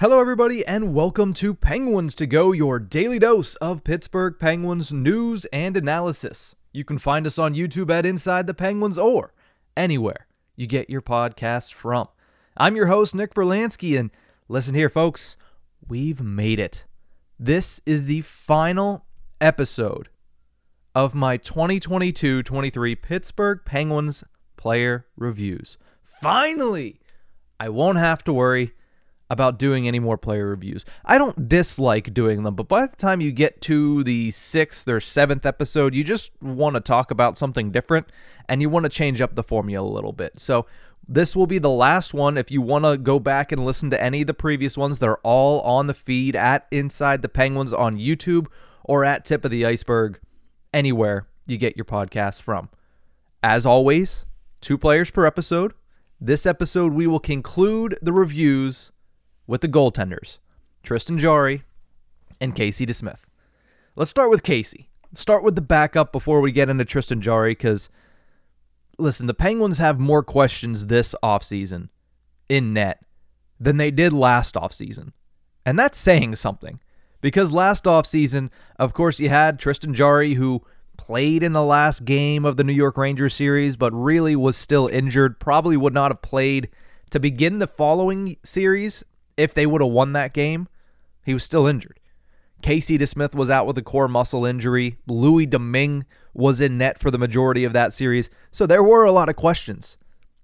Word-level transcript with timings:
Hello, 0.00 0.18
everybody, 0.18 0.64
and 0.64 0.94
welcome 0.94 1.34
to 1.34 1.52
Penguins 1.52 2.14
to 2.14 2.26
Go, 2.26 2.52
your 2.52 2.78
daily 2.78 3.18
dose 3.18 3.54
of 3.56 3.84
Pittsburgh 3.84 4.36
Penguins 4.38 4.90
news 4.94 5.44
and 5.52 5.76
analysis. 5.76 6.56
You 6.72 6.84
can 6.86 6.96
find 6.96 7.26
us 7.26 7.38
on 7.38 7.54
YouTube 7.54 7.90
at 7.90 8.06
Inside 8.06 8.46
the 8.46 8.54
Penguins 8.54 8.96
or 8.96 9.34
anywhere 9.76 10.26
you 10.56 10.66
get 10.66 10.88
your 10.88 11.02
podcasts 11.02 11.70
from. 11.70 12.08
I'm 12.56 12.76
your 12.76 12.86
host, 12.86 13.14
Nick 13.14 13.34
Brlansky, 13.34 14.00
and 14.00 14.10
listen 14.48 14.74
here, 14.74 14.88
folks, 14.88 15.36
we've 15.86 16.22
made 16.22 16.58
it. 16.58 16.86
This 17.38 17.82
is 17.84 18.06
the 18.06 18.22
final 18.22 19.04
episode 19.38 20.08
of 20.94 21.14
my 21.14 21.36
2022 21.36 22.42
23 22.42 22.94
Pittsburgh 22.94 23.60
Penguins 23.66 24.24
player 24.56 25.04
reviews. 25.14 25.76
Finally, 26.02 27.02
I 27.60 27.68
won't 27.68 27.98
have 27.98 28.24
to 28.24 28.32
worry 28.32 28.72
about 29.30 29.58
doing 29.58 29.86
any 29.86 30.00
more 30.00 30.18
player 30.18 30.46
reviews. 30.46 30.84
I 31.04 31.16
don't 31.16 31.48
dislike 31.48 32.12
doing 32.12 32.42
them, 32.42 32.56
but 32.56 32.68
by 32.68 32.86
the 32.86 32.96
time 32.96 33.20
you 33.20 33.30
get 33.30 33.60
to 33.62 34.02
the 34.02 34.32
sixth 34.32 34.88
or 34.88 35.00
seventh 35.00 35.46
episode, 35.46 35.94
you 35.94 36.02
just 36.02 36.32
want 36.42 36.74
to 36.74 36.80
talk 36.80 37.12
about 37.12 37.38
something 37.38 37.70
different 37.70 38.10
and 38.48 38.60
you 38.60 38.68
want 38.68 38.84
to 38.84 38.90
change 38.90 39.20
up 39.20 39.36
the 39.36 39.44
formula 39.44 39.88
a 39.88 39.94
little 39.94 40.12
bit. 40.12 40.40
So, 40.40 40.66
this 41.08 41.34
will 41.34 41.48
be 41.48 41.58
the 41.58 41.70
last 41.70 42.14
one. 42.14 42.36
If 42.36 42.52
you 42.52 42.60
want 42.62 42.84
to 42.84 42.96
go 42.96 43.18
back 43.18 43.50
and 43.50 43.64
listen 43.64 43.90
to 43.90 44.00
any 44.00 44.20
of 44.20 44.28
the 44.28 44.34
previous 44.34 44.76
ones, 44.76 44.98
they're 44.98 45.18
all 45.18 45.60
on 45.62 45.88
the 45.88 45.94
feed 45.94 46.36
at 46.36 46.68
Inside 46.70 47.22
the 47.22 47.28
Penguins 47.28 47.72
on 47.72 47.98
YouTube 47.98 48.46
or 48.84 49.04
at 49.04 49.24
Tip 49.24 49.44
of 49.44 49.50
the 49.50 49.66
Iceberg, 49.66 50.20
anywhere 50.72 51.26
you 51.48 51.56
get 51.56 51.76
your 51.76 51.84
podcast 51.84 52.42
from. 52.42 52.68
As 53.42 53.66
always, 53.66 54.24
two 54.60 54.78
players 54.78 55.10
per 55.10 55.26
episode. 55.26 55.72
This 56.20 56.46
episode, 56.46 56.92
we 56.92 57.08
will 57.08 57.18
conclude 57.18 57.98
the 58.00 58.12
reviews 58.12 58.92
with 59.50 59.62
the 59.62 59.68
goaltenders, 59.68 60.38
Tristan 60.84 61.18
Jarry 61.18 61.64
and 62.40 62.54
Casey 62.54 62.86
DeSmith. 62.86 63.22
Let's 63.96 64.12
start 64.12 64.30
with 64.30 64.44
Casey. 64.44 64.88
Start 65.12 65.42
with 65.42 65.56
the 65.56 65.60
backup 65.60 66.12
before 66.12 66.40
we 66.40 66.52
get 66.52 66.68
into 66.68 66.84
Tristan 66.84 67.20
Jarry 67.20 67.50
because, 67.50 67.88
listen, 68.96 69.26
the 69.26 69.34
Penguins 69.34 69.78
have 69.78 69.98
more 69.98 70.22
questions 70.22 70.86
this 70.86 71.16
offseason 71.20 71.88
in 72.48 72.72
net 72.72 73.02
than 73.58 73.76
they 73.76 73.90
did 73.90 74.12
last 74.12 74.54
offseason. 74.54 75.10
And 75.66 75.76
that's 75.76 75.98
saying 75.98 76.36
something 76.36 76.78
because 77.20 77.52
last 77.52 77.84
offseason, 77.86 78.50
of 78.78 78.92
course, 78.92 79.18
you 79.18 79.30
had 79.30 79.58
Tristan 79.58 79.94
Jarry 79.94 80.34
who 80.34 80.64
played 80.96 81.42
in 81.42 81.54
the 81.54 81.64
last 81.64 82.04
game 82.04 82.44
of 82.44 82.56
the 82.56 82.62
New 82.62 82.72
York 82.72 82.96
Rangers 82.96 83.34
series, 83.34 83.76
but 83.76 83.92
really 83.92 84.36
was 84.36 84.56
still 84.56 84.86
injured. 84.86 85.40
Probably 85.40 85.76
would 85.76 85.92
not 85.92 86.12
have 86.12 86.22
played 86.22 86.68
to 87.10 87.18
begin 87.18 87.58
the 87.58 87.66
following 87.66 88.36
series 88.44 89.02
if 89.40 89.54
they 89.54 89.66
would 89.66 89.80
have 89.80 89.90
won 89.90 90.12
that 90.12 90.32
game. 90.32 90.68
He 91.24 91.34
was 91.34 91.44
still 91.44 91.66
injured. 91.66 91.98
Casey 92.62 92.98
DeSmith 92.98 93.34
was 93.34 93.50
out 93.50 93.66
with 93.66 93.78
a 93.78 93.82
core 93.82 94.08
muscle 94.08 94.44
injury. 94.44 94.98
Louis 95.06 95.46
Domingue 95.46 96.04
was 96.34 96.60
in 96.60 96.78
net 96.78 96.98
for 96.98 97.10
the 97.10 97.18
majority 97.18 97.64
of 97.64 97.72
that 97.72 97.94
series. 97.94 98.28
So 98.50 98.66
there 98.66 98.82
were 98.82 99.04
a 99.04 99.12
lot 99.12 99.28
of 99.28 99.36
questions. 99.36 99.96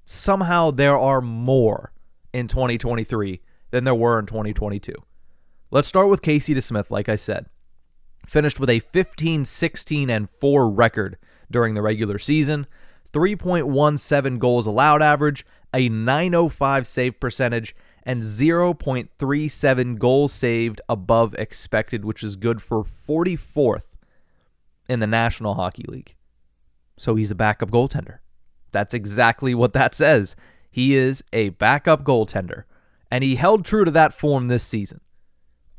Somehow 0.05 0.71
there 0.71 0.99
are 0.99 1.21
more 1.21 1.93
in 2.33 2.49
2023 2.49 3.43
than 3.71 3.85
there 3.85 3.95
were 3.95 4.19
in 4.19 4.27
2022. 4.27 4.95
Let's 5.71 5.89
start 5.89 6.09
with 6.09 6.23
Casey 6.23 6.55
DeSmith, 6.55 6.91
like 6.91 7.09
I 7.09 7.17
said 7.17 7.47
finished 8.27 8.61
with 8.61 8.69
a 8.69 8.81
15 8.81 9.45
16 9.45 10.11
and 10.11 10.29
4 10.29 10.69
record 10.69 11.17
during 11.51 11.75
the 11.75 11.83
regular 11.83 12.19
season, 12.19 12.67
3.17 13.13 14.39
goals 14.39 14.67
allowed 14.67 15.01
average, 15.01 15.47
a 15.73 15.89
905 15.89 16.87
save 16.87 17.21
percentage, 17.21 17.75
and 18.07 18.23
0.37 18.23 19.99
goals 19.99 20.33
saved 20.33 20.81
above 20.89 21.35
expected, 21.35 22.05
which 22.05 22.23
is 22.23 22.37
good 22.37 22.63
for 22.63 22.85
44th 22.85 23.89
in 24.89 25.01
the 25.01 25.09
National 25.09 25.55
Hockey 25.55 25.85
League. 25.89 26.15
So 26.97 27.17
he's 27.17 27.33
a 27.33 27.35
backup 27.35 27.71
goaltender. 27.71 28.19
That's 28.71 28.95
exactly 28.95 29.55
what 29.57 29.73
that 29.73 29.93
says. 29.93 30.37
He 30.71 30.95
is 30.95 31.25
a 31.33 31.49
backup 31.51 32.05
goaltender, 32.05 32.63
and 33.11 33.25
he 33.25 33.35
held 33.35 33.65
true 33.65 33.85
to 33.85 33.91
that 33.91 34.15
form 34.15 34.47
this 34.47 34.63
season. 34.63 35.01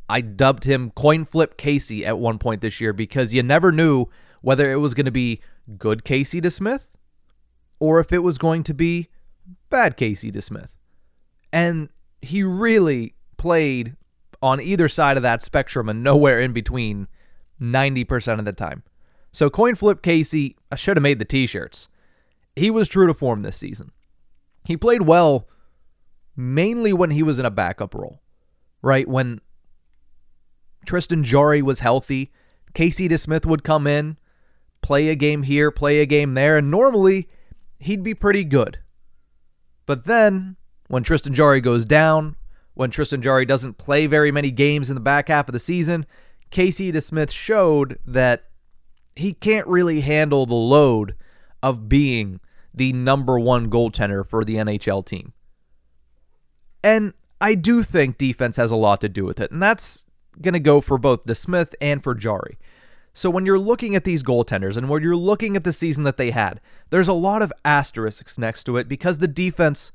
I 0.09 0.19
dubbed 0.19 0.65
him 0.65 0.91
coin 0.91 1.23
flip 1.23 1.55
Casey 1.55 2.05
at 2.05 2.19
one 2.19 2.39
point 2.39 2.61
this 2.61 2.81
year 2.81 2.91
because 2.91 3.33
you 3.33 3.41
never 3.41 3.71
knew 3.71 4.07
whether 4.41 4.71
it 4.71 4.77
was 4.77 4.93
going 4.93 5.05
to 5.05 5.11
be 5.11 5.39
good 5.77 6.03
Casey 6.03 6.41
DeSmith 6.41 6.87
or 7.79 7.99
if 7.99 8.11
it 8.11 8.19
was 8.19 8.37
going 8.37 8.63
to 8.63 8.73
be 8.73 9.09
bad 9.69 9.95
Casey 9.95 10.31
DeSmith. 10.31 10.69
And 11.51 11.89
he 12.21 12.43
really 12.43 13.13
played 13.37 13.95
on 14.41 14.61
either 14.61 14.87
side 14.87 15.17
of 15.17 15.23
that 15.23 15.41
spectrum 15.41 15.89
and 15.89 16.03
nowhere 16.03 16.39
in 16.39 16.53
between 16.53 17.07
90% 17.61 18.39
of 18.39 18.45
the 18.45 18.53
time. 18.53 18.83
So 19.31 19.49
coin 19.49 19.75
flip 19.75 20.01
Casey, 20.01 20.55
I 20.71 20.75
should 20.75 20.97
have 20.97 21.03
made 21.03 21.19
the 21.19 21.25
t-shirts. 21.25 21.87
He 22.55 22.71
was 22.71 22.87
true 22.87 23.07
to 23.07 23.13
form 23.13 23.41
this 23.41 23.57
season. 23.57 23.91
He 24.65 24.77
played 24.77 25.03
well 25.03 25.47
mainly 26.35 26.93
when 26.93 27.11
he 27.11 27.23
was 27.23 27.39
in 27.39 27.45
a 27.45 27.51
backup 27.51 27.95
role. 27.95 28.21
Right? 28.81 29.07
When 29.07 29.41
Tristan 30.85 31.23
Jarry 31.23 31.61
was 31.61 31.79
healthy, 31.79 32.31
Casey 32.73 33.09
DeSmith 33.09 33.45
would 33.45 33.63
come 33.63 33.87
in, 33.87 34.17
play 34.81 35.09
a 35.09 35.15
game 35.15 35.43
here, 35.43 35.71
play 35.71 35.99
a 35.99 36.05
game 36.05 36.35
there, 36.35 36.57
and 36.57 36.69
normally 36.69 37.27
he'd 37.79 38.03
be 38.03 38.13
pretty 38.13 38.43
good. 38.43 38.79
But 39.87 40.05
then, 40.05 40.56
when 40.87 41.03
Tristan 41.03 41.33
Jarry 41.33 41.61
goes 41.61 41.85
down, 41.85 42.35
when 42.73 42.91
Tristan 42.91 43.21
Jarry 43.21 43.45
doesn't 43.45 43.77
play 43.77 44.07
very 44.07 44.31
many 44.31 44.51
games 44.51 44.89
in 44.89 44.95
the 44.95 45.01
back 45.01 45.27
half 45.29 45.49
of 45.49 45.53
the 45.53 45.59
season, 45.59 46.05
Casey 46.51 46.91
DeSmith 46.91 47.31
showed 47.31 47.99
that 48.05 48.45
he 49.15 49.33
can't 49.33 49.67
really 49.67 50.01
handle 50.01 50.45
the 50.45 50.55
load 50.55 51.15
of 51.63 51.89
being 51.89 52.39
the 52.73 52.93
number 52.93 53.39
one 53.39 53.69
goaltender 53.69 54.25
for 54.25 54.43
the 54.43 54.55
NHL 54.55 55.05
team. 55.05 55.33
And 56.83 57.13
I 57.41 57.55
do 57.55 57.83
think 57.83 58.17
defense 58.17 58.55
has 58.57 58.71
a 58.71 58.75
lot 58.75 59.01
to 59.01 59.09
do 59.09 59.25
with 59.25 59.39
it. 59.39 59.51
And 59.51 59.61
that's 59.61 60.05
going 60.41 60.53
to 60.53 60.59
go 60.59 60.79
for 60.81 60.97
both 60.97 61.25
DeSmith 61.25 61.73
and 61.81 62.03
for 62.03 62.13
Jarry. 62.13 62.57
So 63.13 63.31
when 63.31 63.47
you're 63.47 63.57
looking 63.57 63.95
at 63.95 64.03
these 64.03 64.21
goaltenders 64.21 64.77
and 64.77 64.87
when 64.87 65.01
you're 65.01 65.15
looking 65.15 65.55
at 65.55 65.63
the 65.63 65.73
season 65.73 66.03
that 66.03 66.17
they 66.17 66.29
had, 66.29 66.61
there's 66.91 67.07
a 67.07 67.13
lot 67.13 67.41
of 67.41 67.51
asterisks 67.65 68.37
next 68.37 68.65
to 68.65 68.77
it 68.77 68.87
because 68.87 69.17
the 69.17 69.27
defense 69.27 69.91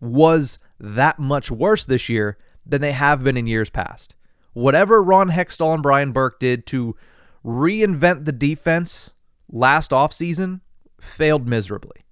was 0.00 0.58
that 0.78 1.18
much 1.18 1.50
worse 1.50 1.84
this 1.84 2.08
year 2.08 2.38
than 2.64 2.80
they 2.80 2.92
have 2.92 3.24
been 3.24 3.36
in 3.36 3.46
years 3.46 3.70
past. 3.70 4.14
Whatever 4.52 5.02
Ron 5.02 5.30
Hextall 5.30 5.74
and 5.74 5.82
Brian 5.82 6.12
Burke 6.12 6.38
did 6.38 6.66
to 6.66 6.96
reinvent 7.44 8.24
the 8.24 8.32
defense 8.32 9.12
last 9.50 9.90
offseason 9.90 10.60
failed 11.00 11.46
miserably. 11.46 12.04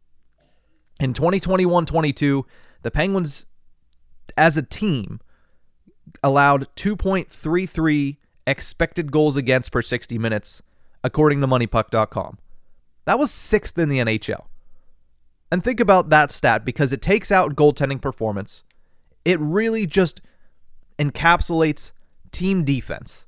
In 1.01 1.13
2021 1.13 1.87
22, 1.87 2.47
the 2.83 2.91
Penguins 2.91 3.47
as 4.37 4.57
a 4.57 4.63
team 4.63 5.21
allowed 6.23 6.69
2.33 6.77 8.17
expected 8.47 9.11
goals 9.13 9.37
against 9.37 9.73
per 9.73 9.83
60 9.83 10.19
minutes, 10.19 10.63
according 11.03 11.41
to 11.41 11.47
MoneyPuck.com. 11.47 12.39
That 13.05 13.19
was 13.19 13.31
sixth 13.31 13.79
in 13.79 13.89
the 13.89 13.99
NHL. 13.99 14.47
And 15.51 15.63
think 15.63 15.81
about 15.81 16.11
that 16.11 16.31
stat 16.31 16.65
because 16.65 16.93
it 16.93 17.03
takes 17.03 17.31
out 17.31 17.55
goaltending 17.55 18.01
performance. 18.01 18.65
It 19.25 19.39
really 19.41 19.87
just 19.87 20.21
encapsulates 20.99 21.93
team 22.33 22.65
defense. 22.65 23.27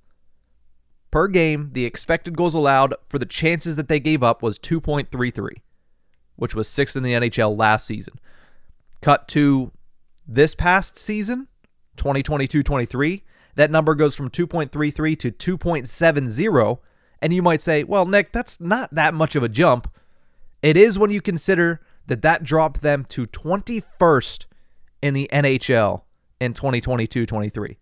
Per 1.11 1.29
game, 1.29 1.71
the 1.73 1.87
expected 1.87 2.37
goals 2.37 2.55
allowed 2.55 2.95
for 3.09 3.19
the 3.19 3.27
chances 3.27 3.77
that 3.77 3.89
they 3.89 4.01
gave 4.01 4.23
up 4.23 4.43
was 4.43 4.59
2.33, 4.59 5.51
which 6.37 6.55
was 6.55 6.69
sixth 6.69 6.97
in 6.97 7.03
the 7.03 7.15
NHL 7.15 7.57
last 7.57 7.87
season. 7.87 8.15
Cut 9.01 9.27
to 9.29 9.73
this 10.27 10.55
past 10.55 10.99
season, 10.99 11.49
2022 11.97 12.63
23, 12.63 13.25
that 13.55 13.71
number 13.71 13.95
goes 13.95 14.15
from 14.15 14.29
2.33 14.29 15.19
to 15.19 15.59
2.70. 15.59 16.79
And 17.21 17.33
you 17.33 17.43
might 17.43 17.61
say, 17.61 17.83
well, 17.83 18.05
Nick, 18.05 18.31
that's 18.33 18.61
not 18.61 18.95
that 18.95 19.15
much 19.15 19.35
of 19.35 19.43
a 19.43 19.49
jump. 19.49 19.91
It 20.63 20.77
is 20.77 20.99
when 20.99 21.11
you 21.11 21.21
consider 21.21 21.81
that 22.09 22.23
that 22.23 22.43
dropped 22.43 22.83
them 22.83 23.05
to 23.11 23.27
21st 23.27 24.47
in 25.01 25.15
the 25.15 25.29
NHL 25.33 26.03
in 26.41 26.55
2022 26.55 27.25
23. 27.25 27.79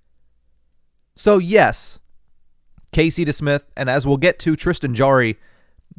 So, 1.15 1.39
yes, 1.39 1.99
Casey 2.93 3.25
DeSmith, 3.25 3.65
and 3.77 3.89
as 3.89 4.07
we'll 4.07 4.19
get 4.19 4.39
to, 4.41 4.55
Tristan 4.55 4.95
Jarry 4.95 5.39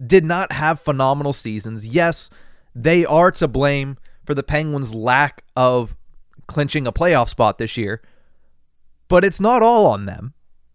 did 0.06 0.24
not 0.24 0.52
have 0.52 0.80
phenomenal 0.80 1.34
seasons. 1.34 1.88
Yes, 1.88 2.30
they 2.76 3.04
are 3.06 3.32
to 3.32 3.48
blame 3.48 3.98
for 4.24 4.36
the 4.36 4.44
Penguins' 4.44 4.94
lack 4.94 5.44
of 5.56 5.98
clinching 6.48 6.86
a 6.86 6.92
playoff 6.92 7.30
spot 7.30 7.58
this 7.58 7.78
year. 7.78 8.02
But 9.08 9.24
it's 9.24 9.42
not 9.42 9.64
all 9.64 9.88
on 9.88 10.06
them. 10.06 10.34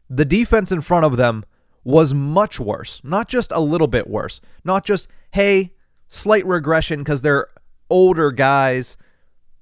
The 0.09 0.25
defense 0.25 0.73
in 0.73 0.81
front 0.81 1.05
of 1.05 1.17
them 1.17 1.45
was 1.85 2.15
much 2.15 2.59
worse, 2.59 3.01
not 3.05 3.29
just 3.29 3.53
a 3.53 3.61
little 3.61 3.87
bit 3.87 4.09
worse, 4.09 4.41
not 4.65 4.85
just, 4.85 5.09
hey, 5.33 5.73
slight 6.13 6.47
regression 6.47 7.01
because 7.01 7.23
they're 7.23 7.49
older 7.89 8.31
guys, 8.31 8.97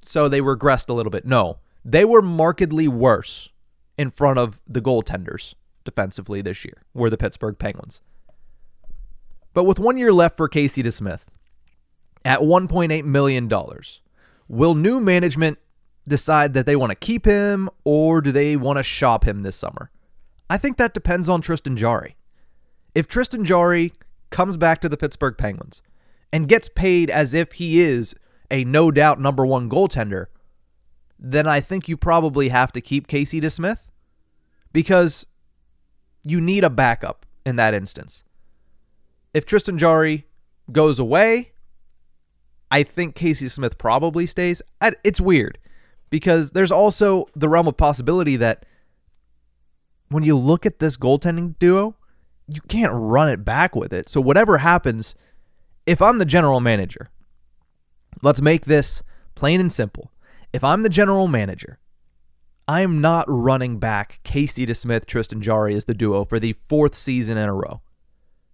so 0.02 0.28
they 0.28 0.40
regressed 0.40 0.90
a 0.90 0.92
little 0.92 1.10
bit. 1.10 1.24
No, 1.24 1.58
they 1.84 2.04
were 2.04 2.20
markedly 2.20 2.88
worse 2.88 3.48
in 3.96 4.10
front 4.10 4.38
of 4.38 4.60
the 4.66 4.80
goaltenders 4.80 5.54
defensively 5.84 6.42
this 6.42 6.64
year, 6.64 6.82
were 6.92 7.08
the 7.08 7.16
Pittsburgh 7.16 7.58
Penguins. 7.58 8.00
But 9.54 9.64
with 9.64 9.78
one 9.78 9.96
year 9.96 10.12
left 10.12 10.36
for 10.36 10.48
Casey 10.48 10.82
DeSmith 10.82 11.20
at 12.24 12.40
$1.8 12.40 13.04
million, 13.04 13.50
will 14.48 14.74
new 14.74 15.00
management 15.00 15.58
decide 16.08 16.54
that 16.54 16.66
they 16.66 16.76
want 16.76 16.90
to 16.90 16.96
keep 16.96 17.24
him 17.24 17.70
or 17.84 18.20
do 18.20 18.32
they 18.32 18.56
want 18.56 18.76
to 18.78 18.82
shop 18.82 19.24
him 19.24 19.42
this 19.42 19.56
summer? 19.56 19.90
I 20.48 20.58
think 20.58 20.76
that 20.78 20.94
depends 20.94 21.28
on 21.28 21.40
Tristan 21.40 21.76
Jarry. 21.76 22.16
If 22.94 23.06
Tristan 23.06 23.44
Jarry 23.44 23.92
comes 24.30 24.56
back 24.56 24.80
to 24.80 24.88
the 24.88 24.96
Pittsburgh 24.96 25.36
Penguins 25.38 25.82
and 26.32 26.48
gets 26.48 26.68
paid 26.68 27.10
as 27.10 27.34
if 27.34 27.52
he 27.52 27.80
is 27.80 28.14
a 28.50 28.64
no 28.64 28.90
doubt 28.90 29.20
number 29.20 29.44
one 29.46 29.68
goaltender, 29.68 30.26
then 31.18 31.46
I 31.46 31.60
think 31.60 31.88
you 31.88 31.96
probably 31.96 32.48
have 32.48 32.72
to 32.72 32.80
keep 32.80 33.06
Casey 33.06 33.40
DeSmith 33.40 33.88
because 34.72 35.26
you 36.22 36.40
need 36.40 36.64
a 36.64 36.70
backup 36.70 37.26
in 37.44 37.56
that 37.56 37.74
instance. 37.74 38.22
If 39.32 39.46
Tristan 39.46 39.78
Jarry 39.78 40.26
goes 40.72 40.98
away, 40.98 41.52
I 42.70 42.82
think 42.82 43.14
Casey 43.14 43.48
Smith 43.48 43.78
probably 43.78 44.26
stays. 44.26 44.62
It's 45.04 45.20
weird 45.20 45.58
because 46.08 46.52
there's 46.52 46.72
also 46.72 47.26
the 47.34 47.48
realm 47.48 47.68
of 47.68 47.76
possibility 47.76 48.36
that 48.36 48.64
when 50.08 50.22
you 50.22 50.36
look 50.36 50.66
at 50.66 50.78
this 50.78 50.96
goaltending 50.96 51.58
duo, 51.58 51.96
you 52.48 52.60
can't 52.62 52.92
run 52.92 53.28
it 53.28 53.44
back 53.44 53.76
with 53.76 53.92
it. 53.92 54.08
So 54.08 54.20
whatever 54.20 54.58
happens, 54.58 55.14
if 55.86 56.00
I'm 56.02 56.18
the 56.18 56.24
general 56.24 56.60
manager, 56.60 57.10
let's 58.22 58.40
make 58.40 58.66
this 58.66 59.02
plain 59.34 59.60
and 59.60 59.72
simple. 59.72 60.10
If 60.52 60.64
I'm 60.64 60.82
the 60.82 60.88
general 60.88 61.28
manager, 61.28 61.78
I'm 62.68 63.00
not 63.00 63.24
running 63.28 63.78
back 63.78 64.20
Casey 64.22 64.66
DeSmith, 64.66 65.06
Tristan 65.06 65.42
Jarry 65.42 65.74
as 65.74 65.86
the 65.86 65.94
duo 65.94 66.24
for 66.24 66.38
the 66.38 66.52
fourth 66.52 66.94
season 66.94 67.36
in 67.36 67.48
a 67.48 67.54
row. 67.54 67.82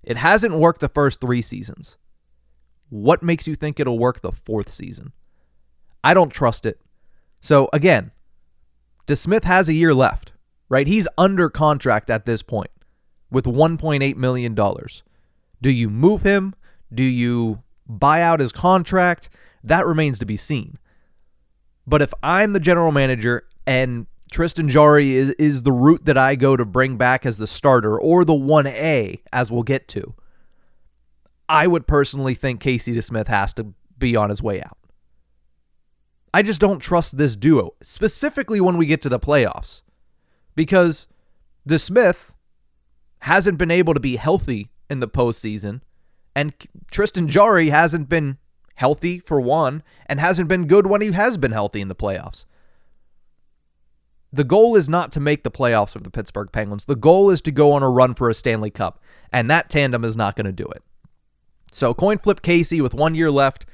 It 0.02 0.16
hasn't 0.16 0.54
worked 0.54 0.80
the 0.80 0.88
first 0.88 1.20
three 1.20 1.42
seasons. 1.42 1.96
What 2.88 3.22
makes 3.22 3.46
you 3.46 3.54
think 3.54 3.80
it'll 3.80 3.98
work 3.98 4.20
the 4.20 4.32
fourth 4.32 4.72
season? 4.72 5.12
I 6.04 6.14
don't 6.14 6.30
trust 6.30 6.64
it. 6.64 6.80
So 7.40 7.68
again, 7.72 8.12
DeSmith 9.06 9.44
has 9.44 9.68
a 9.68 9.74
year 9.74 9.92
left, 9.92 10.32
right? 10.68 10.86
He's 10.86 11.08
under 11.18 11.50
contract 11.50 12.08
at 12.08 12.26
this 12.26 12.42
point 12.42 12.70
with 13.30 13.44
$1.8 13.44 14.16
million. 14.16 14.54
Do 14.54 15.70
you 15.70 15.90
move 15.90 16.22
him? 16.22 16.54
Do 16.92 17.02
you 17.02 17.62
buy 17.86 18.22
out 18.22 18.40
his 18.40 18.52
contract? 18.52 19.28
That 19.62 19.86
remains 19.86 20.18
to 20.20 20.26
be 20.26 20.36
seen. 20.36 20.78
But 21.86 22.02
if 22.02 22.12
I'm 22.22 22.52
the 22.52 22.60
general 22.60 22.92
manager 22.92 23.46
and 23.66 24.06
Tristan 24.30 24.68
Jarry 24.68 25.14
is, 25.14 25.30
is 25.38 25.62
the 25.62 25.72
route 25.72 26.04
that 26.04 26.18
I 26.18 26.34
go 26.34 26.56
to 26.56 26.64
bring 26.64 26.96
back 26.96 27.24
as 27.24 27.38
the 27.38 27.46
starter 27.46 27.98
or 27.98 28.24
the 28.24 28.32
1A, 28.32 29.20
as 29.32 29.50
we'll 29.50 29.62
get 29.62 29.86
to, 29.88 30.14
I 31.48 31.66
would 31.66 31.86
personally 31.86 32.34
think 32.34 32.60
Casey 32.60 32.92
DeSmith 32.94 33.28
has 33.28 33.52
to 33.54 33.68
be 33.98 34.16
on 34.16 34.30
his 34.30 34.42
way 34.42 34.60
out. 34.62 34.76
I 36.34 36.42
just 36.42 36.60
don't 36.60 36.80
trust 36.80 37.16
this 37.16 37.36
duo, 37.36 37.74
specifically 37.82 38.60
when 38.60 38.76
we 38.76 38.86
get 38.86 39.00
to 39.02 39.08
the 39.08 39.20
playoffs, 39.20 39.82
because 40.54 41.06
DeSmith 41.68 42.32
hasn't 43.20 43.58
been 43.58 43.70
able 43.70 43.94
to 43.94 44.00
be 44.00 44.16
healthy 44.16 44.70
in 44.90 45.00
the 45.00 45.08
postseason, 45.08 45.80
and 46.36 46.52
Tristan 46.90 47.28
Jarry 47.28 47.70
hasn't 47.70 48.10
been 48.10 48.36
healthy 48.74 49.20
for 49.20 49.40
one, 49.40 49.82
and 50.04 50.20
hasn't 50.20 50.48
been 50.48 50.66
good 50.66 50.86
when 50.86 51.00
he 51.00 51.10
has 51.12 51.38
been 51.38 51.52
healthy 51.52 51.80
in 51.80 51.88
the 51.88 51.94
playoffs. 51.94 52.44
The 54.30 54.44
goal 54.44 54.76
is 54.76 54.86
not 54.86 55.10
to 55.12 55.20
make 55.20 55.44
the 55.44 55.50
playoffs 55.50 55.92
for 55.92 56.00
the 56.00 56.10
Pittsburgh 56.10 56.52
Penguins. 56.52 56.84
The 56.84 56.94
goal 56.94 57.30
is 57.30 57.40
to 57.40 57.50
go 57.50 57.72
on 57.72 57.82
a 57.82 57.88
run 57.88 58.14
for 58.14 58.28
a 58.28 58.34
Stanley 58.34 58.70
Cup, 58.70 59.02
and 59.32 59.50
that 59.50 59.70
tandem 59.70 60.04
is 60.04 60.14
not 60.14 60.36
going 60.36 60.44
to 60.44 60.52
do 60.52 60.66
it. 60.66 60.82
So, 61.72 61.94
coin 61.94 62.18
flip 62.18 62.42
Casey 62.42 62.82
with 62.82 62.92
one 62.92 63.14
year 63.14 63.30
left. 63.30 63.64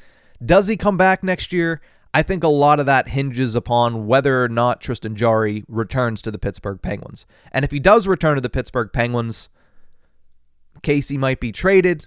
Does 0.45 0.69
he 0.69 0.77
come 0.77 0.97
back 0.97 1.25
next 1.25 1.53
year? 1.53 1.81
I 2.15 2.23
think 2.23 2.45
a 2.45 2.49
lot 2.49 2.79
of 2.79 2.87
that 2.87 3.09
hinges 3.09 3.57
upon 3.57 4.07
whether 4.07 4.45
or 4.45 4.49
not 4.49 4.81
Tristan 4.81 5.17
Jarry 5.17 5.65
returns 5.67 6.23
to 6.23 6.31
the 6.31 6.39
Pittsburgh 6.39 6.81
Penguins. 6.81 7.27
And 7.51 7.65
if 7.65 7.73
he 7.73 7.81
does 7.81 8.07
return 8.07 8.37
to 8.37 8.41
the 8.41 8.51
Pittsburgh 8.51 8.91
Penguins, 8.93 9.49
Casey 10.83 11.19
might 11.19 11.41
be 11.41 11.51
traded. 11.51 12.07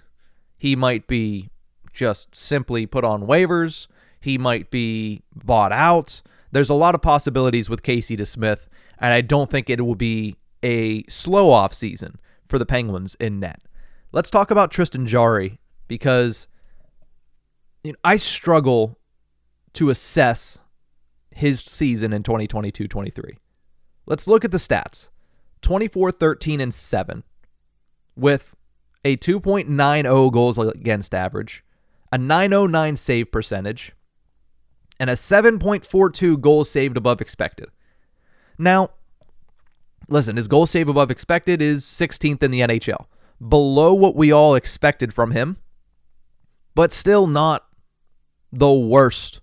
He 0.58 0.76
might 0.76 1.06
be 1.06 1.50
just 1.92 2.34
simply 2.34 2.86
put 2.86 3.04
on 3.04 3.22
waivers. 3.26 3.86
He 4.20 4.38
might 4.38 4.70
be 4.70 5.22
bought 5.34 5.72
out. 5.72 6.20
There's 6.52 6.70
a 6.70 6.74
lot 6.74 6.94
of 6.94 7.02
possibilities 7.02 7.68
with 7.68 7.82
Casey 7.82 8.16
DeSmith, 8.16 8.66
and 8.98 9.12
I 9.12 9.20
don't 9.20 9.50
think 9.50 9.68
it 9.68 9.84
will 9.84 9.94
be 9.94 10.36
a 10.62 11.04
slow 11.04 11.50
off 11.50 11.72
season 11.72 12.18
for 12.44 12.58
the 12.58 12.66
Penguins 12.66 13.14
in 13.20 13.40
net. 13.40 13.60
Let's 14.12 14.30
talk 14.30 14.50
about 14.50 14.70
Tristan 14.70 15.06
Jarry 15.06 15.60
because 15.88 16.48
you 17.84 17.92
know, 17.92 17.98
I 18.02 18.16
struggle 18.16 18.98
to 19.74 19.90
assess 19.90 20.58
his 21.30 21.60
season 21.60 22.12
in 22.12 22.22
2022 22.22 22.88
23. 22.88 23.38
Let's 24.06 24.26
look 24.26 24.44
at 24.44 24.50
the 24.50 24.58
stats 24.58 25.10
24, 25.62 26.10
13, 26.10 26.60
and 26.60 26.72
7 26.72 27.22
with 28.16 28.55
a 29.06 29.16
2.90 29.16 30.32
goals 30.32 30.58
against 30.58 31.14
average, 31.14 31.64
a 32.10 32.18
909 32.18 32.96
save 32.96 33.30
percentage, 33.30 33.92
and 34.98 35.08
a 35.08 35.12
7.42 35.12 36.40
goals 36.40 36.68
saved 36.68 36.96
above 36.96 37.20
expected. 37.20 37.68
Now, 38.58 38.90
listen, 40.08 40.36
his 40.36 40.48
goal 40.48 40.66
save 40.66 40.88
above 40.88 41.12
expected 41.12 41.62
is 41.62 41.84
16th 41.84 42.42
in 42.42 42.50
the 42.50 42.60
NHL, 42.62 43.06
below 43.48 43.94
what 43.94 44.16
we 44.16 44.32
all 44.32 44.56
expected 44.56 45.14
from 45.14 45.30
him, 45.30 45.58
but 46.74 46.90
still 46.90 47.28
not 47.28 47.64
the 48.52 48.72
worst 48.72 49.40